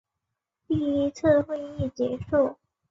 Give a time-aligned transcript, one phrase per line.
[0.67, 2.57] 第一次会议结束。